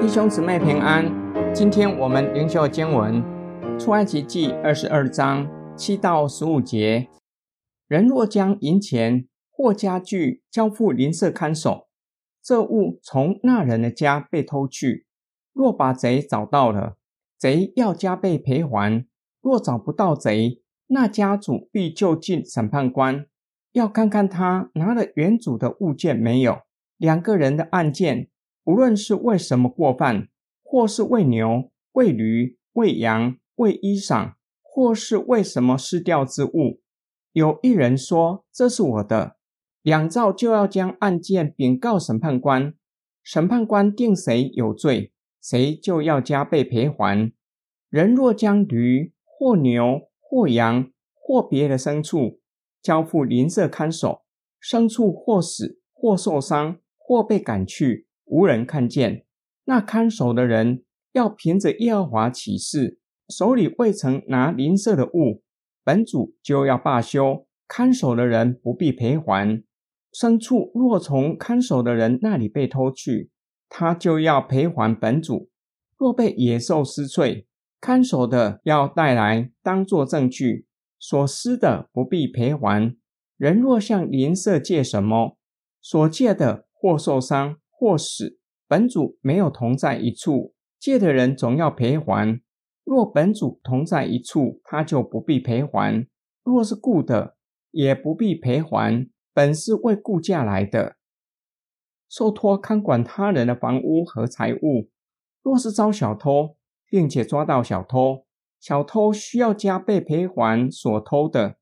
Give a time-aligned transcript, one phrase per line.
[0.00, 1.04] 弟兄姊妹平安，
[1.54, 3.22] 今天我们灵修经文
[3.78, 7.08] 出埃及记二十二章七到十五节。
[7.86, 11.86] 人若将银钱或家具交付邻舍看守，
[12.42, 15.06] 这物从那人的家被偷去，
[15.52, 16.96] 若把贼找到了，
[17.38, 19.04] 贼要加倍赔还；
[19.40, 23.26] 若找不到贼，那家主必就近审判官，
[23.72, 26.62] 要看看他拿了原主的物件没有。
[26.96, 28.28] 两个人的案件，
[28.64, 30.28] 无论是为什么过犯，
[30.62, 36.80] 或是喂牛、喂驴、喂羊、喂衣裳，或是为什么失掉之物，
[37.32, 39.36] 有一人说这是我的，
[39.82, 42.74] 两造就要将案件禀告审判官，
[43.22, 47.32] 审判官定谁有罪，谁就要加倍赔还。
[47.88, 52.39] 人若将驴或牛或羊或别的牲畜
[52.82, 54.22] 交付邻舍看守，
[54.62, 58.06] 牲畜或死或受伤或被赶去。
[58.24, 59.24] 无人看见，
[59.64, 65.42] 那看守的人要凭着耶和华起誓，手里未曾拿邻舍的物，
[65.82, 69.64] 本主就要罢休，看守的人不必赔还。
[70.12, 73.30] 牲畜若从看守的人那里被偷去，
[73.68, 75.48] 他就要赔还本主。
[75.96, 77.46] 若被野兽撕碎，
[77.80, 80.66] 看守的要带来当作证据，
[81.00, 82.96] 所撕的不必赔还。
[83.36, 85.36] 人若向邻舍借什么，
[85.80, 87.56] 所借的或受伤。
[87.82, 92.38] 或死，本主没有同在一处，借的人总要赔还。
[92.84, 96.06] 若本主同在一处，他就不必赔还。
[96.44, 97.38] 若是雇的，
[97.70, 100.96] 也不必赔还，本是为雇价来的。
[102.06, 104.90] 受托看管他人的房屋和财物，
[105.42, 108.26] 若是遭小偷，并且抓到小偷，
[108.60, 111.56] 小偷需要加倍赔还所偷的。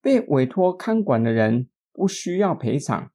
[0.00, 3.10] 被委托看管的人不需要赔偿。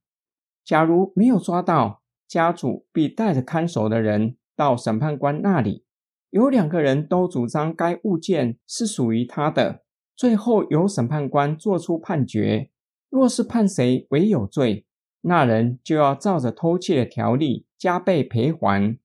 [0.66, 5.86] 假如没有抓到，家主必带着看守的人到审判官那里，
[6.32, 9.84] 有两个人都主张该物件是属于他的，
[10.18, 12.70] 最后由审判官作出判决。
[13.10, 14.86] 若是判谁为有罪，
[15.22, 18.98] 那人就要照着偷窃的条例加倍赔还。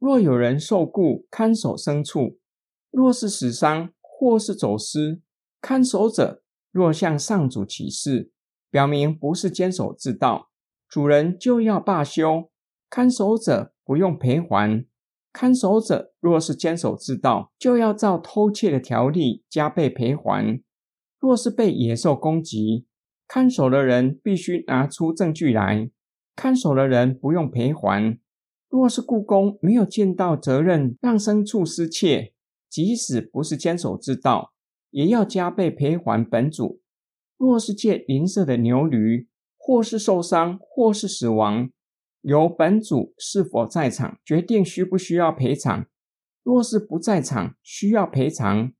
[0.00, 2.39] 若有人受雇看守牲畜，
[2.90, 5.20] 若是死伤或是走失，
[5.60, 8.32] 看守者若向上主起誓，
[8.70, 10.50] 表明不是监守自盗，
[10.88, 12.50] 主人就要罢休。
[12.88, 14.84] 看守者不用赔还，
[15.32, 20.60] 看守者若是监守自盗，就要照偷窃的条例加倍赔还。
[21.20, 22.86] 若是被野兽攻击，
[23.28, 25.88] 看守的人必须拿出证据来，
[26.34, 28.18] 看守的人不用赔还。
[28.68, 32.34] 若是雇工没有尽到责任，让牲畜失窃，
[32.70, 34.52] 即使不是坚守之道，
[34.90, 36.80] 也要加倍赔还本主。
[37.36, 41.70] 若是借邻舍的牛驴，或是受伤，或是死亡。
[42.22, 45.86] 由本主是否在场决定需不需要赔偿。
[46.42, 48.72] 若是不在场，需要赔偿，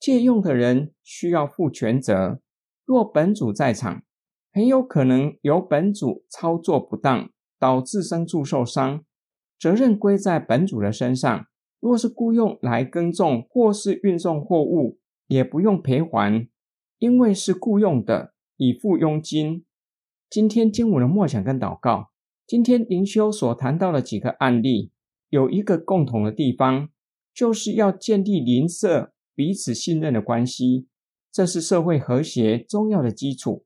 [0.00, 2.40] 借用的人需要负全责。
[2.84, 4.02] 若本主在场，
[4.52, 9.04] 很有可能由本主操作不当，导致牲畜受伤，
[9.60, 11.46] 责任归在本主的身上。
[11.86, 14.98] 若是雇用来耕种或是运送货物，
[15.28, 16.48] 也不用赔还，
[16.98, 19.64] 因为是雇用的，已付佣金。
[20.28, 22.10] 今天经文的默想跟祷告。
[22.44, 24.90] 今天灵修所谈到的几个案例，
[25.28, 26.88] 有一个共同的地方，
[27.32, 30.88] 就是要建立邻舍彼此信任的关系，
[31.30, 33.64] 这是社会和谐重要的基础。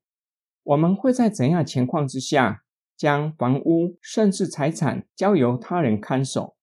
[0.63, 2.65] 我们会在怎样情况之下，
[2.95, 6.55] 将房屋甚至财产交由他人看守？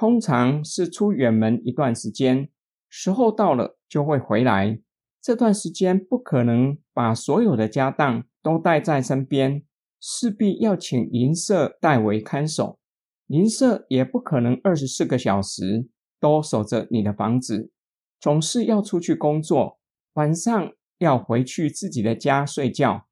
[0.00, 2.48] 通常是出远门一段时间，
[2.88, 4.80] 时候到了就会回来。
[5.20, 9.62] 这段时间不可能把所有的家当都带在身边。
[10.00, 12.78] 势必要请邻舍代为看守，
[13.26, 17.70] 邻舍也不可能二十四个小时都守着你的房子，
[18.18, 19.78] 总是要出去工作，
[20.14, 23.06] 晚上要回去自己的家睡觉，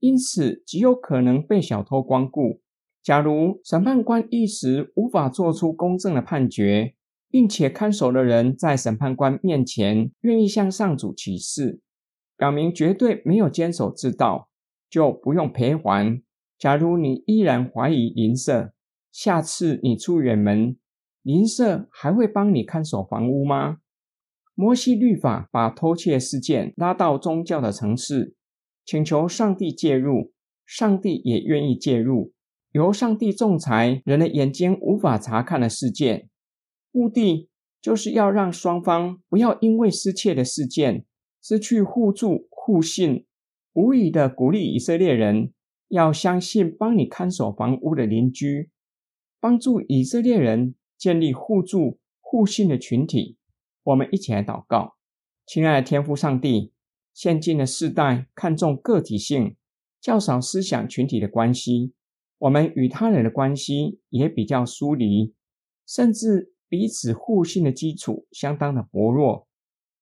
[0.00, 2.60] 因此极有可能被小偷光顾。
[3.02, 6.94] 假如审判官一时无法做出公正的判决，
[7.28, 11.80] 并且看守的人在审判官面前愿意向上主起誓，
[12.36, 14.48] 表明绝对没有监守之道，
[14.88, 16.22] 就不用赔还。
[16.56, 18.72] 假如你依然怀疑邻舍，
[19.10, 20.76] 下次你出远门，
[21.22, 23.78] 邻舍还会帮你看守房屋吗？
[24.54, 28.36] 摩西律法把偷窃事件拉到宗教的层次，
[28.84, 30.32] 请求上帝介入，
[30.64, 32.32] 上帝也愿意介入，
[32.72, 36.28] 由上帝仲裁人的眼睛无法查看的事件，
[36.90, 41.04] 目的就是要让双方不要因为失窃的事件
[41.42, 43.26] 失去互助互信。
[43.74, 45.52] 无疑的鼓励以色列人
[45.88, 48.70] 要相信帮你看守房屋的邻居，
[49.40, 53.36] 帮助以色列人建立互助互信的群体。
[53.82, 54.96] 我们一起来祷告，
[55.46, 56.72] 亲爱的天父上帝，
[57.12, 59.56] 现今的世代看重个体性，
[60.00, 61.94] 较少思想群体的关系，
[62.42, 65.32] 我们与他人的关系也比较疏离，
[65.86, 69.46] 甚至彼此互信的基础相当的薄弱。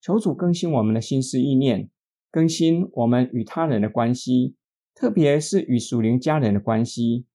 [0.01, 1.91] 求主更新我们的心思意念。
[2.31, 4.55] 更新我们与他人的关系，
[4.95, 7.27] 特别是与属灵家人的关系，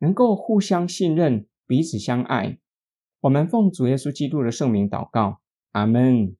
[0.00, 2.58] 能够互相信任、彼此相爱。
[3.20, 5.40] 我们奉主耶稣基督的圣名祷告，
[5.72, 6.36] 阿门。